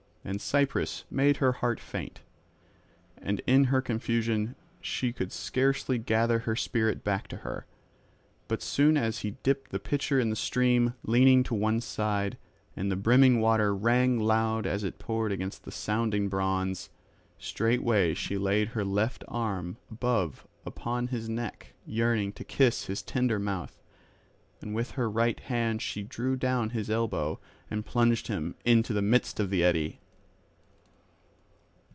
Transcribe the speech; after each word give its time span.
And 0.23 0.39
Cypris 0.39 1.03
made 1.09 1.37
her 1.37 1.51
heart 1.51 1.79
faint, 1.79 2.21
and 3.17 3.39
in 3.47 3.63
her 3.65 3.81
confusion 3.81 4.55
she 4.79 5.11
could 5.11 5.31
scarcely 5.31 5.97
gather 5.97 6.37
her 6.45 6.55
spirit 6.55 7.03
back 7.03 7.27
to 7.29 7.37
her. 7.37 7.65
But 8.47 8.59
as 8.61 8.63
soon 8.65 8.97
as 8.97 9.21
he 9.21 9.31
dipped 9.41 9.71
the 9.71 9.79
pitcher 9.79 10.19
in 10.19 10.29
the 10.29 10.35
stream, 10.35 10.93
leaning 11.03 11.41
to 11.45 11.55
one 11.55 11.81
side, 11.81 12.37
and 12.75 12.91
the 12.91 12.95
brimming 12.95 13.41
water 13.41 13.73
rang 13.73 14.19
loud 14.19 14.67
as 14.67 14.83
it 14.83 14.99
poured 14.99 15.31
against 15.31 15.63
the 15.63 15.71
sounding 15.71 16.29
bronze, 16.29 16.91
straightway 17.39 18.13
she 18.13 18.37
laid 18.37 18.67
her 18.69 18.85
left 18.85 19.23
arm 19.27 19.77
above 19.89 20.45
upon 20.67 21.07
his 21.07 21.29
neck 21.29 21.73
yearning 21.83 22.31
to 22.33 22.43
kiss 22.43 22.85
his 22.85 23.01
tender 23.01 23.39
mouth; 23.39 23.81
and 24.61 24.75
with 24.75 24.91
her 24.91 25.09
right 25.09 25.39
hand 25.39 25.81
she 25.81 26.03
drew 26.03 26.35
down 26.35 26.69
his 26.69 26.91
elbow, 26.91 27.39
and 27.71 27.87
plunged 27.87 28.27
him 28.27 28.53
into 28.65 28.93
the 28.93 29.01
midst 29.01 29.39
of 29.39 29.49
the 29.49 29.63
eddy. 29.63 29.97